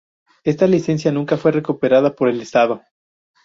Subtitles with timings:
[0.43, 2.81] Esta licencia nunca fue recuperada por el Estado.